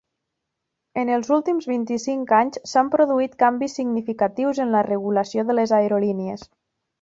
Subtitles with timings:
[1.01, 6.49] En els últims vint-i-cinc anys s'han produït canvis significatius en la regulació de les aerolínies.